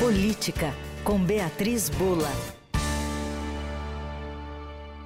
Política, 0.00 0.72
com 1.04 1.18
Beatriz 1.22 1.90
Bula. 1.90 2.30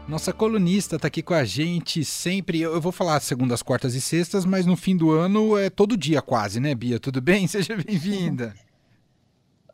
Nossa 0.07 0.33
colunista 0.33 0.95
está 0.95 1.09
aqui 1.09 1.21
com 1.21 1.35
a 1.35 1.45
gente 1.45 2.05
sempre. 2.05 2.61
Eu 2.61 2.81
vou 2.81 2.93
falar 2.93 3.19
segundas, 3.19 3.61
quartas 3.61 3.97
e 3.97 4.01
sextas, 4.01 4.45
mas 4.45 4.67
no 4.67 4.77
fim 4.77 4.97
do 4.97 5.11
ano 5.11 5.59
é 5.59 5.69
todo 5.69 5.97
dia 5.97 6.23
quase, 6.23 6.61
né, 6.61 6.73
Bia? 6.77 7.01
Tudo 7.01 7.21
bem? 7.21 7.45
Seja 7.49 7.77
bem-vinda. 7.77 8.55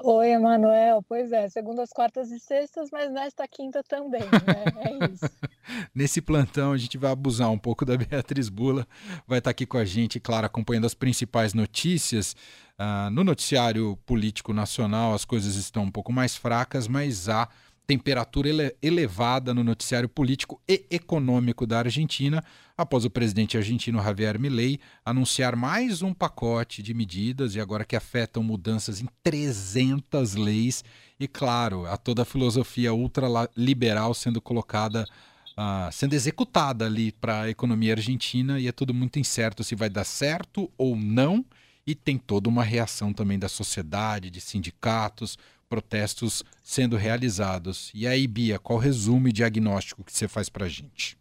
Oi, 0.03 0.31
Emanuel. 0.31 1.05
Pois 1.07 1.31
é, 1.31 1.47
segundas, 1.51 1.91
quartas 1.91 2.31
e 2.31 2.41
sextas, 2.41 2.89
mas 2.91 3.13
nesta 3.13 3.47
quinta 3.47 3.83
também, 3.83 4.23
né? 4.23 4.65
É 4.87 5.13
isso. 5.13 5.27
Nesse 5.95 6.23
plantão, 6.23 6.73
a 6.73 6.79
gente 6.79 6.97
vai 6.97 7.13
abusar 7.13 7.51
um 7.51 7.59
pouco 7.59 7.85
da 7.85 7.97
Beatriz 7.99 8.49
Bula. 8.49 8.87
Vai 9.27 9.39
estar 9.39 9.51
aqui 9.51 9.67
com 9.67 9.77
a 9.77 9.85
gente, 9.85 10.19
claro, 10.19 10.47
acompanhando 10.47 10.87
as 10.87 10.95
principais 10.95 11.53
notícias. 11.53 12.35
Uh, 12.81 13.11
no 13.11 13.23
noticiário 13.23 13.99
político 14.07 14.55
nacional, 14.55 15.13
as 15.13 15.27
coisas 15.27 15.57
estão 15.57 15.83
um 15.83 15.91
pouco 15.91 16.11
mais 16.11 16.35
fracas, 16.35 16.89
mas 16.89 17.29
há 17.29 17.47
temperatura 17.87 18.49
ele 18.49 18.75
elevada 18.81 19.53
no 19.53 19.63
noticiário 19.63 20.09
político 20.09 20.59
e 20.67 20.87
econômico 20.91 21.67
da 21.67 21.81
Argentina, 21.81 22.43
após 22.79 23.05
o 23.05 23.11
presidente 23.11 23.59
argentino 23.59 24.03
Javier 24.03 24.39
Milei 24.39 24.81
anunciar 25.05 25.55
mais 25.57 26.01
um 26.01 26.15
pacote 26.15 26.83
de 26.83 26.95
medidas 26.95 27.55
e 27.55 27.61
agora 27.61 27.85
que 27.85 27.97
afetam 27.97 28.43
mudanças 28.43 29.03
em 29.03 29.09
300 29.23 30.37
leis 30.37 30.83
e 31.19 31.29
claro, 31.29 31.85
a 31.85 31.99
toda 31.99 32.23
a 32.23 32.25
filosofia 32.25 32.95
ultraliberal 32.95 34.15
sendo 34.15 34.41
colocada 34.41 35.07
Uh, 35.51 35.93
sendo 35.93 36.15
executada 36.15 36.87
ali 36.87 37.13
para 37.13 37.43
a 37.43 37.51
economia 37.51 37.93
argentina 37.93 38.59
e 38.59 38.67
é 38.67 38.73
tudo 38.73 38.95
muito 38.95 39.19
incerto 39.19 39.63
se 39.63 39.75
vai 39.75 39.91
dar 39.91 40.05
certo 40.05 40.71
ou 40.79 40.97
não. 40.97 41.45
E 41.91 41.95
tem 41.97 42.17
toda 42.17 42.49
uma 42.49 42.63
reação 42.63 43.13
também 43.13 43.37
da 43.37 43.49
sociedade, 43.49 44.31
de 44.31 44.41
sindicatos, 44.41 45.37
protestos 45.69 46.45
sendo 46.63 46.97
realizados. 46.97 47.91
E 47.93 48.07
aí, 48.07 48.29
Bia, 48.29 48.61
qual 48.61 48.79
resumo 48.79 49.27
e 49.27 49.33
diagnóstico 49.33 50.05
que 50.05 50.13
você 50.13 50.29
faz 50.29 50.49
para 50.49 50.67
a 50.67 50.69
gente? 50.69 51.19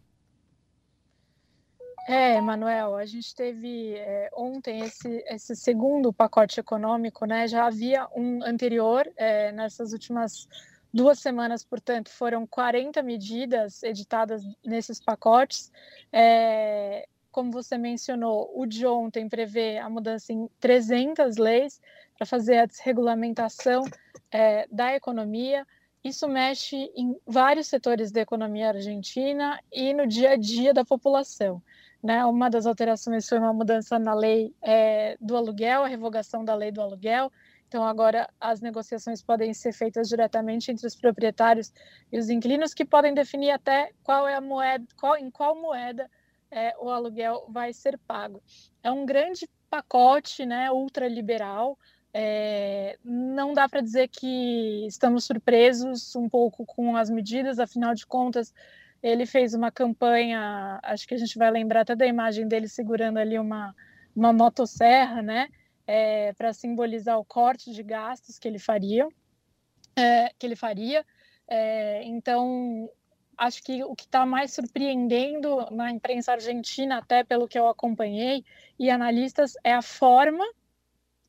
É, 2.06 2.40
Manuel, 2.40 2.94
a 2.94 3.04
gente 3.04 3.34
teve 3.34 3.96
é, 3.96 4.30
ontem 4.32 4.82
esse, 4.82 5.24
esse 5.26 5.56
segundo 5.56 6.12
pacote 6.12 6.60
econômico, 6.60 7.26
né? 7.26 7.48
Já 7.48 7.66
havia 7.66 8.06
um 8.14 8.44
anterior, 8.44 9.10
é, 9.16 9.50
nessas 9.50 9.92
últimas 9.92 10.46
duas 10.94 11.18
semanas, 11.18 11.64
portanto, 11.64 12.10
foram 12.10 12.46
40 12.46 13.02
medidas 13.02 13.82
editadas 13.82 14.44
nesses 14.64 15.00
pacotes. 15.00 15.72
É, 16.12 17.08
como 17.30 17.50
você 17.50 17.78
mencionou, 17.78 18.50
o 18.54 18.66
de 18.66 18.86
ontem 18.86 19.28
prevê 19.28 19.78
a 19.78 19.88
mudança 19.88 20.32
em 20.32 20.48
300 20.58 21.36
leis 21.36 21.80
para 22.16 22.26
fazer 22.26 22.58
a 22.58 22.66
desregulamentação 22.66 23.82
é, 24.30 24.66
da 24.70 24.94
economia. 24.94 25.66
Isso 26.02 26.28
mexe 26.28 26.76
em 26.96 27.16
vários 27.26 27.66
setores 27.68 28.10
da 28.10 28.20
economia 28.20 28.68
argentina 28.68 29.60
e 29.72 29.92
no 29.92 30.06
dia 30.06 30.30
a 30.30 30.36
dia 30.36 30.74
da 30.74 30.84
população. 30.84 31.62
Né? 32.02 32.24
Uma 32.24 32.48
das 32.48 32.66
alterações 32.66 33.28
foi 33.28 33.38
uma 33.38 33.52
mudança 33.52 33.98
na 33.98 34.14
lei 34.14 34.54
é, 34.62 35.16
do 35.20 35.36
aluguel, 35.36 35.84
a 35.84 35.88
revogação 35.88 36.44
da 36.44 36.54
lei 36.54 36.72
do 36.72 36.80
aluguel. 36.80 37.30
Então, 37.68 37.84
agora 37.84 38.28
as 38.40 38.60
negociações 38.60 39.22
podem 39.22 39.54
ser 39.54 39.72
feitas 39.72 40.08
diretamente 40.08 40.72
entre 40.72 40.84
os 40.86 40.96
proprietários 40.96 41.72
e 42.10 42.18
os 42.18 42.28
inquilinos, 42.28 42.74
que 42.74 42.84
podem 42.84 43.14
definir 43.14 43.52
até 43.52 43.92
qual 44.02 44.26
é 44.26 44.34
a 44.34 44.40
moeda, 44.40 44.84
qual, 44.98 45.16
em 45.16 45.30
qual 45.30 45.54
moeda 45.54 46.10
é, 46.50 46.74
o 46.78 46.90
aluguel 46.90 47.46
vai 47.48 47.72
ser 47.72 47.98
pago. 47.98 48.42
É 48.82 48.90
um 48.90 49.06
grande 49.06 49.48
pacote 49.68 50.44
né, 50.44 50.70
ultraliberal, 50.70 51.78
é, 52.12 52.98
não 53.04 53.52
dá 53.52 53.68
para 53.68 53.80
dizer 53.80 54.08
que 54.08 54.84
estamos 54.86 55.24
surpresos 55.24 56.14
um 56.16 56.28
pouco 56.28 56.66
com 56.66 56.96
as 56.96 57.08
medidas, 57.08 57.60
afinal 57.60 57.94
de 57.94 58.04
contas, 58.04 58.52
ele 59.02 59.24
fez 59.24 59.54
uma 59.54 59.70
campanha, 59.70 60.80
acho 60.82 61.06
que 61.06 61.14
a 61.14 61.18
gente 61.18 61.38
vai 61.38 61.50
lembrar 61.50 61.82
até 61.82 61.94
da 61.94 62.06
imagem 62.06 62.48
dele 62.48 62.68
segurando 62.68 63.18
ali 63.18 63.38
uma, 63.38 63.74
uma 64.14 64.32
motosserra, 64.32 65.22
né, 65.22 65.48
é, 65.86 66.32
para 66.32 66.52
simbolizar 66.52 67.18
o 67.18 67.24
corte 67.24 67.72
de 67.72 67.82
gastos 67.82 68.38
que 68.38 68.48
ele 68.48 68.58
faria, 68.58 69.08
é, 69.96 70.32
que 70.38 70.46
ele 70.46 70.56
faria. 70.56 71.04
É, 71.48 72.02
então, 72.04 72.88
acho 73.40 73.62
que 73.62 73.82
o 73.82 73.96
que 73.96 74.04
está 74.04 74.26
mais 74.26 74.52
surpreendendo 74.52 75.66
na 75.70 75.90
imprensa 75.90 76.32
argentina, 76.32 76.98
até 76.98 77.24
pelo 77.24 77.48
que 77.48 77.58
eu 77.58 77.66
acompanhei, 77.66 78.44
e 78.78 78.90
analistas, 78.90 79.54
é 79.64 79.72
a 79.72 79.80
forma 79.80 80.44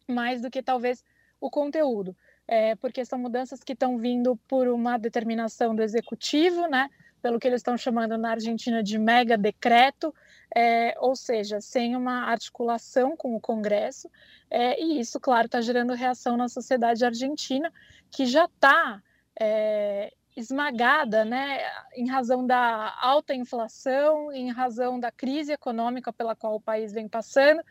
mais 0.06 0.42
do 0.42 0.52
que 0.52 0.62
talvez 0.62 1.06
o 1.40 1.50
conteúdo, 1.50 2.14
é, 2.46 2.76
porque 2.76 3.06
são 3.06 3.18
mudanças 3.18 3.64
que 3.64 3.72
estão 3.72 3.98
vindo 3.98 4.36
por 4.46 4.68
uma 4.68 4.98
determinação 4.98 5.74
do 5.74 5.82
executivo, 5.82 6.68
né? 6.68 6.90
Pelo 7.22 7.40
que 7.40 7.48
eles 7.48 7.62
estão 7.62 7.78
chamando 7.78 8.18
na 8.18 8.32
Argentina 8.32 8.84
de 8.84 9.00
mega 9.00 9.38
decreto, 9.38 10.14
é, 10.54 10.94
ou 11.00 11.16
seja, 11.16 11.62
sem 11.62 11.96
uma 11.96 12.26
articulação 12.26 13.16
com 13.16 13.38
o 13.38 13.40
Congresso, 13.40 14.10
é, 14.50 14.78
e 14.84 15.00
isso, 15.00 15.18
claro, 15.18 15.46
está 15.46 15.62
gerando 15.62 15.94
reação 15.94 16.36
na 16.36 16.50
sociedade 16.50 17.06
argentina, 17.06 17.72
que 18.12 18.26
já 18.26 18.46
está 18.46 19.02
é, 19.40 20.12
esmagada, 20.36 21.26
né, 21.26 21.60
em 21.94 22.10
razão 22.10 22.46
da 22.46 22.96
alta 23.02 23.34
inflação, 23.34 24.32
em 24.32 24.52
razão 24.52 25.00
da 25.00 25.12
crise 25.12 25.52
econômica 25.52 26.14
pela 26.14 26.36
qual 26.36 26.56
o 26.56 26.62
país 26.62 26.94
vem 26.94 27.08
passando, 27.08 27.62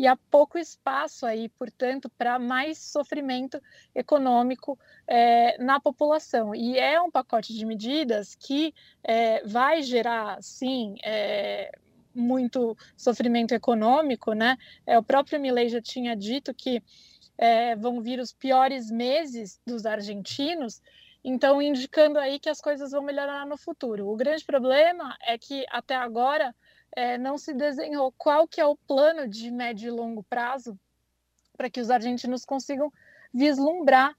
e 0.00 0.06
há 0.06 0.16
pouco 0.16 0.56
espaço 0.58 1.26
aí, 1.26 1.50
portanto, 1.50 2.10
para 2.16 2.38
mais 2.38 2.78
sofrimento 2.78 3.60
econômico 3.94 4.78
é, 5.06 5.62
na 5.62 5.78
população. 5.78 6.54
E 6.54 6.78
é 6.78 6.98
um 7.02 7.10
pacote 7.10 7.52
de 7.52 7.66
medidas 7.66 8.34
que 8.34 8.74
é, 9.04 9.46
vai 9.46 9.82
gerar, 9.82 10.42
sim, 10.42 10.94
é, 11.04 11.70
muito 12.14 12.74
sofrimento 12.96 13.52
econômico, 13.52 14.32
né? 14.32 14.56
É, 14.86 14.98
o 14.98 15.02
próprio 15.02 15.38
Milei 15.38 15.68
já 15.68 15.82
tinha 15.82 16.16
dito 16.16 16.54
que 16.54 16.82
vão 17.78 18.02
vir 18.02 18.20
os 18.20 18.34
piores 18.34 18.90
meses 18.90 19.58
dos 19.66 19.86
argentinos, 19.86 20.82
então 21.24 21.60
indicando 21.60 22.18
aí 22.18 22.38
que 22.38 22.48
as 22.48 22.60
coisas 22.60 22.92
vão 22.92 23.02
melhorar 23.02 23.46
no 23.46 23.56
futuro. 23.56 24.08
O 24.08 24.16
grande 24.16 24.44
problema 24.44 25.16
é 25.22 25.36
que 25.36 25.64
até 25.70 25.94
agora 25.94 26.54
é, 26.94 27.18
não 27.18 27.38
se 27.38 27.54
desenhou 27.54 28.12
qual 28.16 28.48
que 28.48 28.60
é 28.60 28.66
o 28.66 28.76
plano 28.76 29.28
de 29.28 29.50
médio 29.50 29.88
e 29.88 29.90
longo 29.90 30.22
prazo 30.24 30.78
para 31.56 31.70
que 31.70 31.80
os 31.80 31.90
argentinos 31.90 32.44
consigam 32.44 32.92
vislumbrar 33.32 34.16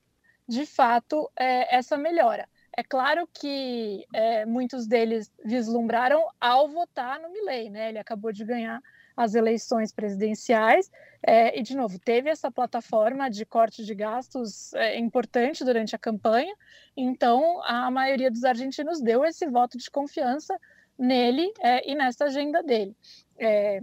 de 0.47 0.65
fato 0.65 1.29
é, 1.37 1.75
essa 1.75 1.97
melhora. 1.97 2.47
É 2.75 2.83
claro 2.83 3.27
que 3.33 4.05
é, 4.13 4.45
muitos 4.45 4.87
deles 4.87 5.31
vislumbraram 5.43 6.25
ao 6.39 6.69
votar 6.69 7.19
no 7.19 7.29
Milley, 7.29 7.69
né? 7.69 7.89
Ele 7.89 7.99
acabou 7.99 8.31
de 8.31 8.45
ganhar 8.45 8.81
as 9.15 9.35
eleições 9.35 9.91
presidenciais 9.91 10.91
é, 11.23 11.57
e, 11.57 11.61
de 11.61 11.75
novo, 11.75 11.99
teve 11.99 12.29
essa 12.29 12.51
plataforma 12.51 13.29
de 13.29 13.45
corte 13.45 13.85
de 13.85 13.93
gastos 13.93 14.73
é, 14.73 14.97
importante 14.97 15.63
durante 15.63 15.95
a 15.95 15.99
campanha. 15.99 16.55
Então, 16.97 17.61
a 17.63 17.91
maioria 17.91 18.31
dos 18.31 18.43
argentinos 18.43 19.01
deu 19.01 19.23
esse 19.23 19.45
voto 19.47 19.77
de 19.77 19.89
confiança 19.89 20.57
nele 20.97 21.51
é, 21.59 21.89
e 21.89 21.95
nessa 21.95 22.25
agenda 22.25 22.63
dele. 22.63 22.95
É, 23.37 23.81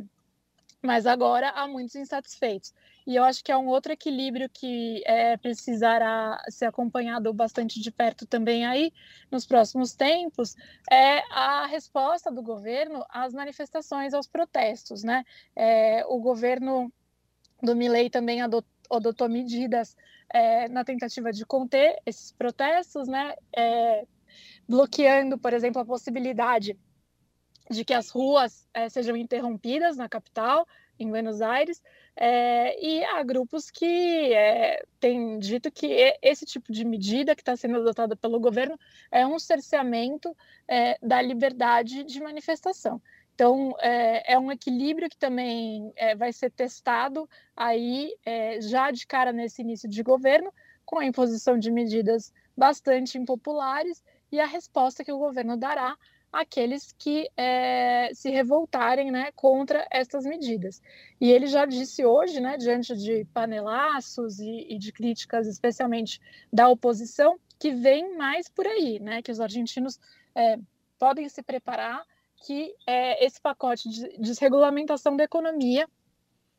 mas 0.83 1.06
agora 1.06 1.50
há 1.50 1.67
muitos 1.67 1.94
insatisfeitos. 1.94 2.72
E 3.09 3.17
eu 3.17 3.25
acho 3.25 3.43
que 3.43 3.51
é 3.51 3.57
um 3.57 3.69
outro 3.69 3.91
equilíbrio 3.91 4.51
que 4.51 5.03
é, 5.07 5.35
precisará 5.39 6.39
ser 6.51 6.67
acompanhado 6.67 7.33
bastante 7.33 7.81
de 7.81 7.91
perto 7.91 8.27
também 8.27 8.67
aí 8.67 8.93
nos 9.31 9.47
próximos 9.47 9.95
tempos, 9.95 10.55
é 10.93 11.21
a 11.33 11.65
resposta 11.65 12.31
do 12.31 12.43
governo 12.43 13.03
às 13.09 13.33
manifestações, 13.33 14.13
aos 14.13 14.27
protestos. 14.27 15.03
Né? 15.03 15.25
É, 15.57 16.05
o 16.07 16.21
governo 16.21 16.93
do 17.63 17.75
Milei 17.75 18.11
também 18.11 18.43
adotou, 18.43 18.71
adotou 18.91 19.27
medidas 19.27 19.97
é, 20.29 20.69
na 20.69 20.85
tentativa 20.85 21.33
de 21.33 21.47
conter 21.47 21.97
esses 22.05 22.31
protestos, 22.32 23.09
né? 23.09 23.35
É, 23.56 24.06
bloqueando, 24.69 25.38
por 25.38 25.55
exemplo, 25.55 25.81
a 25.81 25.85
possibilidade 25.85 26.79
de 27.71 27.85
que 27.85 27.94
as 27.94 28.11
ruas 28.11 28.67
é, 28.75 28.88
sejam 28.88 29.17
interrompidas 29.17 29.97
na 29.97 30.09
capital, 30.09 30.67
em 30.99 31.09
Buenos 31.09 31.41
Aires, 31.41 31.83
é, 32.17 32.79
e 32.85 33.05
há 33.05 33.23
grupos 33.23 33.71
que 33.71 34.33
é, 34.35 34.85
têm 34.99 35.39
dito 35.39 35.71
que 35.71 36.17
esse 36.21 36.45
tipo 36.45 36.73
de 36.73 36.85
medida 36.85 37.35
que 37.35 37.43
está 37.43 37.56
sendo 37.56 37.77
adotada 37.77 38.17
pelo 38.17 38.41
governo 38.41 38.79
é 39.11 39.27
um 39.27 39.39
cerceamento 39.39 40.37
da 41.00 41.23
liberdade 41.23 42.05
de 42.05 42.21
manifestação. 42.21 43.00
Então, 43.39 43.73
é, 43.79 44.33
é, 44.33 44.37
um 44.37 44.50
equilíbrio 44.50 45.09
que 45.09 45.17
também 45.17 45.93
é, 45.95 46.17
vai 46.17 46.33
ser 46.33 46.50
testado 46.50 47.31
aí, 47.56 48.12
é, 48.27 48.61
já 48.61 48.91
de 48.91 49.06
cara 49.06 49.33
nesse 49.33 49.62
início 49.62 49.89
de 49.89 50.03
governo, 50.03 50.53
com 50.85 50.99
a 50.99 51.05
imposição 51.05 51.56
de 51.56 51.71
medidas 51.71 52.35
bastante 52.56 53.17
impopulares 53.17 54.03
e 54.33 54.41
a 54.41 54.44
resposta 54.44 55.05
que 55.05 55.12
o 55.12 55.19
governo 55.19 55.56
dará 55.56 55.97
aqueles 56.33 56.93
que 56.99 57.29
é, 57.37 58.11
se 58.13 58.31
revoltarem 58.31 59.11
né, 59.11 59.33
contra 59.35 59.87
estas 59.91 60.25
medidas. 60.25 60.83
E 61.21 61.31
ele 61.31 61.47
já 61.47 61.65
disse 61.65 62.05
hoje, 62.05 62.41
né, 62.41 62.57
diante 62.57 62.95
de 62.97 63.25
panelaços 63.33 64.39
e, 64.39 64.67
e 64.69 64.79
de 64.79 64.93
críticas, 64.93 65.47
especialmente 65.47 66.21
da 66.53 66.69
oposição, 66.69 67.39
que 67.59 67.73
vem 67.73 68.17
mais 68.17 68.49
por 68.49 68.67
aí, 68.67 69.01
né, 69.01 69.23
que 69.23 69.33
os 69.33 69.41
argentinos 69.41 69.99
é, 70.35 70.59
podem 70.99 71.29
se 71.29 71.43
preparar 71.43 72.05
que 72.45 72.75
é, 72.87 73.25
esse 73.25 73.41
pacote 73.41 73.89
de 73.89 74.17
desregulamentação 74.19 75.17
da 75.17 75.25
economia 75.25 75.89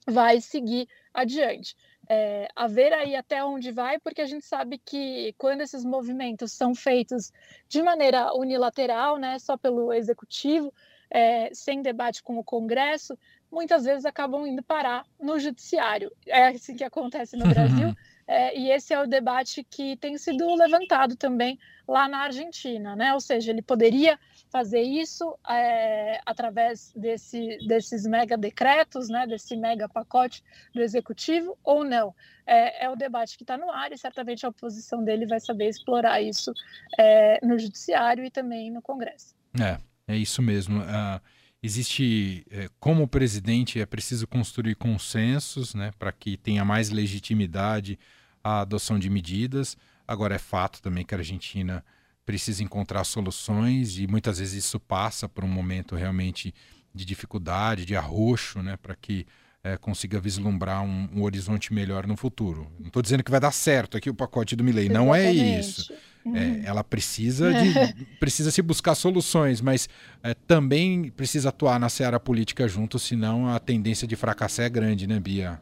vai 0.05 0.41
seguir 0.41 0.87
adiante. 1.13 1.75
É, 2.11 2.47
a 2.55 2.67
ver 2.67 2.91
aí 2.91 3.15
até 3.15 3.43
onde 3.43 3.71
vai, 3.71 3.99
porque 3.99 4.19
a 4.19 4.25
gente 4.25 4.43
sabe 4.43 4.79
que 4.79 5.35
quando 5.37 5.61
esses 5.61 5.85
movimentos 5.85 6.51
são 6.51 6.73
feitos 6.73 7.31
de 7.67 7.83
maneira 7.83 8.33
unilateral, 8.33 9.17
né, 9.17 9.37
só 9.37 9.55
pelo 9.55 9.93
executivo, 9.93 10.73
é, 11.07 11.53
sem 11.53 11.83
debate 11.83 12.23
com 12.23 12.39
o 12.39 12.43
Congresso, 12.43 13.15
muitas 13.51 13.83
vezes 13.83 14.05
acabam 14.05 14.47
indo 14.47 14.63
parar 14.63 15.05
no 15.19 15.39
judiciário. 15.39 16.11
É 16.25 16.47
assim 16.47 16.75
que 16.75 16.83
acontece 16.83 17.37
no 17.37 17.45
Brasil. 17.53 17.95
É, 18.31 18.55
e 18.55 18.69
esse 18.69 18.93
é 18.93 19.01
o 19.01 19.07
debate 19.07 19.63
que 19.63 19.97
tem 19.97 20.15
sido 20.15 20.53
levantado 20.53 21.15
também 21.15 21.57
lá 21.87 22.07
na 22.07 22.19
Argentina, 22.19 22.95
né? 22.95 23.11
Ou 23.15 23.19
seja, 23.19 23.49
ele 23.49 23.63
poderia 23.63 24.19
fazer 24.51 24.83
isso 24.83 25.35
é, 25.49 26.21
através 26.23 26.93
desse, 26.95 27.57
desses 27.67 28.05
mega 28.05 28.37
decretos, 28.37 29.09
né? 29.09 29.25
Desse 29.25 29.57
mega 29.57 29.89
pacote 29.89 30.43
do 30.75 30.79
executivo 30.79 31.57
ou 31.63 31.83
não? 31.83 32.13
É, 32.45 32.85
é 32.85 32.89
o 32.91 32.95
debate 32.95 33.35
que 33.35 33.43
está 33.43 33.57
no 33.57 33.71
ar 33.71 33.91
e 33.91 33.97
certamente 33.97 34.45
a 34.45 34.49
oposição 34.49 35.03
dele 35.03 35.25
vai 35.25 35.39
saber 35.39 35.67
explorar 35.67 36.21
isso 36.21 36.53
é, 36.99 37.43
no 37.43 37.57
judiciário 37.57 38.23
e 38.23 38.29
também 38.29 38.69
no 38.69 38.79
Congresso. 38.79 39.33
É, 39.59 39.79
é 40.07 40.15
isso 40.15 40.39
mesmo. 40.43 40.81
Uh, 40.81 41.19
existe, 41.61 42.45
é, 42.49 42.69
como 42.79 43.07
presidente, 43.07 43.79
é 43.79 43.85
preciso 43.85 44.27
construir 44.27 44.75
consensos, 44.75 45.73
né? 45.73 45.91
Para 45.97 46.11
que 46.11 46.37
tenha 46.37 46.63
mais 46.63 46.89
legitimidade 46.89 47.99
a 48.43 48.61
adoção 48.61 48.97
de 48.97 49.09
medidas. 49.09 49.77
Agora, 50.07 50.35
é 50.35 50.39
fato 50.39 50.81
também 50.81 51.05
que 51.05 51.13
a 51.13 51.17
Argentina 51.17 51.83
precisa 52.25 52.63
encontrar 52.63 53.03
soluções 53.03 53.97
e 53.97 54.07
muitas 54.07 54.39
vezes 54.39 54.65
isso 54.65 54.79
passa 54.79 55.27
por 55.27 55.43
um 55.43 55.47
momento 55.47 55.95
realmente 55.95 56.53
de 56.93 57.03
dificuldade, 57.03 57.85
de 57.85 57.95
arroxo, 57.95 58.61
né, 58.61 58.77
para 58.77 58.95
que 58.95 59.25
é, 59.63 59.77
consiga 59.77 60.19
vislumbrar 60.19 60.83
um, 60.83 61.09
um, 61.13 61.23
horizonte 61.23 61.73
melhor 61.73 62.07
no 62.07 62.15
futuro. 62.15 62.71
Não 62.79 62.87
estou 62.87 63.01
dizendo 63.01 63.23
que 63.23 63.31
vai 63.31 63.39
dar 63.39 63.51
certo 63.51 63.97
aqui 63.97 64.09
o 64.09 64.13
pacote 64.13 64.55
do 64.55 64.63
Milley, 64.63 64.89
não 64.89 65.13
é 65.13 65.31
isso. 65.31 65.91
É, 66.25 66.29
uhum. 66.29 66.61
ela 66.65 66.83
precisa 66.83 67.51
de, 67.53 68.05
precisa 68.19 68.51
se 68.51 68.61
buscar 68.61 68.93
soluções, 68.93 69.61
mas 69.61 69.87
é, 70.21 70.33
também 70.33 71.09
precisa 71.11 71.49
atuar 71.49 71.79
na 71.79 71.89
seara 71.89 72.19
política 72.19 72.67
junto, 72.67 72.99
senão 72.99 73.47
a 73.47 73.59
tendência 73.59 74.07
de 74.07 74.15
fracassar 74.15 74.65
é 74.65 74.69
grande, 74.69 75.07
né, 75.07 75.19
Bia? 75.19 75.61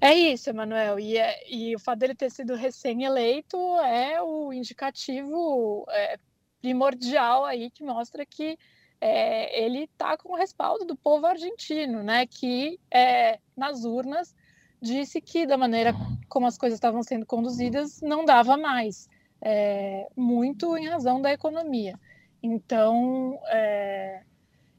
É 0.00 0.14
isso, 0.14 0.50
Emanuel. 0.50 1.00
E, 1.00 1.16
é, 1.16 1.40
e 1.50 1.74
o 1.74 1.78
fato 1.78 1.98
dele 1.98 2.14
ter 2.14 2.30
sido 2.30 2.54
recém-eleito 2.54 3.56
é 3.80 4.22
o 4.22 4.52
indicativo 4.52 5.84
é, 5.90 6.18
primordial 6.60 7.44
aí 7.44 7.70
que 7.70 7.82
mostra 7.82 8.24
que 8.24 8.56
é, 9.00 9.64
ele 9.64 9.84
está 9.84 10.16
com 10.16 10.32
o 10.32 10.36
respaldo 10.36 10.84
do 10.84 10.96
povo 10.96 11.26
argentino, 11.26 12.02
né? 12.02 12.26
Que 12.26 12.78
é, 12.92 13.38
nas 13.56 13.84
urnas 13.84 14.34
disse 14.80 15.20
que 15.20 15.46
da 15.46 15.56
maneira 15.56 15.94
como 16.28 16.46
as 16.46 16.58
coisas 16.58 16.76
estavam 16.76 17.02
sendo 17.02 17.26
conduzidas 17.26 18.00
não 18.00 18.24
dava 18.24 18.56
mais, 18.56 19.08
é, 19.40 20.08
muito 20.16 20.76
em 20.76 20.88
razão 20.88 21.20
da 21.20 21.32
economia. 21.32 21.98
Então 22.42 23.38
é, 23.48 24.22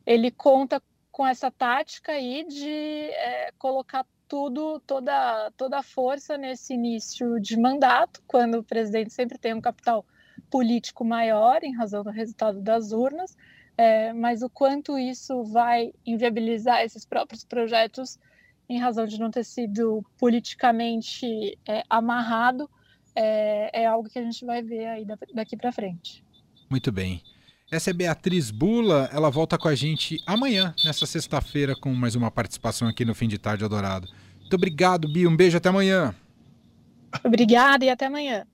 ele 0.05 0.31
conta 0.31 0.81
com 1.11 1.25
essa 1.27 1.51
tática 1.51 2.13
aí 2.13 2.45
de 2.47 2.69
é, 2.69 3.51
colocar 3.57 4.05
tudo, 4.27 4.79
toda, 4.81 5.51
toda 5.57 5.79
a 5.79 5.83
força 5.83 6.37
nesse 6.37 6.73
início 6.73 7.39
de 7.39 7.57
mandato, 7.57 8.21
quando 8.27 8.59
o 8.59 8.63
presidente 8.63 9.11
sempre 9.11 9.37
tem 9.37 9.53
um 9.53 9.59
capital 9.59 10.05
político 10.49 11.03
maior 11.03 11.63
em 11.63 11.75
razão 11.75 12.03
do 12.03 12.11
resultado 12.11 12.61
das 12.61 12.91
urnas, 12.91 13.35
é, 13.75 14.13
mas 14.13 14.41
o 14.43 14.49
quanto 14.49 14.99
isso 14.99 15.43
vai 15.43 15.91
inviabilizar 16.05 16.81
esses 16.81 17.05
próprios 17.05 17.43
projetos 17.43 18.19
em 18.69 18.77
razão 18.77 19.07
de 19.07 19.19
não 19.19 19.31
ter 19.31 19.43
sido 19.43 20.05
politicamente 20.17 21.57
é, 21.67 21.83
amarrado, 21.89 22.69
é, 23.15 23.81
é, 23.81 23.85
algo 23.87 24.07
que 24.07 24.19
a 24.19 24.23
gente 24.23 24.45
vai 24.45 24.61
ver 24.61 24.85
aí 24.85 25.05
daqui 25.33 25.57
para 25.57 25.71
frente. 25.71 26.23
Muito 26.69 26.91
bem. 26.91 27.23
Essa 27.71 27.89
é 27.89 27.93
Beatriz 27.93 28.51
Bula, 28.51 29.09
ela 29.11 29.29
volta 29.29 29.57
com 29.57 29.67
a 29.67 29.75
gente 29.75 30.17
amanhã, 30.25 30.73
nessa 30.83 31.05
sexta-feira, 31.05 31.75
com 31.75 31.93
mais 31.93 32.15
uma 32.15 32.31
participação 32.31 32.87
aqui 32.87 33.03
no 33.03 33.15
Fim 33.15 33.27
de 33.27 33.37
Tarde 33.37 33.65
Adorado. 33.65 34.07
Muito 34.39 34.55
obrigado, 34.55 35.11
Bia. 35.11 35.27
Um 35.27 35.35
beijo, 35.35 35.57
até 35.57 35.69
amanhã. 35.69 36.15
Obrigada 37.23 37.85
e 37.85 37.89
até 37.89 38.05
amanhã. 38.05 38.45